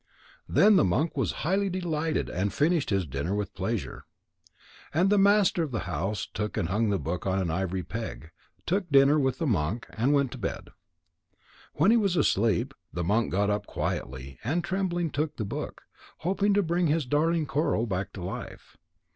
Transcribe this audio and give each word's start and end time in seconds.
Then 0.49 0.77
the 0.77 0.83
monk 0.83 1.15
was 1.15 1.31
highly 1.45 1.69
delighted 1.69 2.27
and 2.27 2.51
finished 2.51 2.89
his 2.89 3.05
dinner 3.05 3.35
with 3.35 3.53
pleasure. 3.53 4.05
And 4.91 5.11
the 5.11 5.19
master 5.19 5.61
of 5.61 5.69
the 5.69 5.81
house 5.81 6.27
hung 6.35 6.89
the 6.89 6.97
book 6.97 7.27
on 7.27 7.37
an 7.37 7.51
ivory 7.51 7.83
peg, 7.83 8.31
took 8.65 8.89
dinner 8.89 9.19
with 9.19 9.37
the 9.37 9.45
monk, 9.45 9.85
and 9.91 10.11
went 10.11 10.31
to 10.31 10.39
bed. 10.39 10.69
When 11.75 11.91
he 11.91 11.97
was 11.97 12.15
asleep, 12.17 12.73
the 12.91 13.03
monk 13.03 13.31
got 13.31 13.51
up 13.51 13.67
quietly, 13.67 14.39
and 14.43 14.63
tremblingly 14.63 15.11
took 15.11 15.37
the 15.37 15.45
book, 15.45 15.83
hoping 16.21 16.55
to 16.55 16.63
bring 16.63 16.87
his 16.87 17.05
darling 17.05 17.45
Coral 17.45 17.85
back 17.85 18.11
to 18.13 18.23
life. 18.23 18.77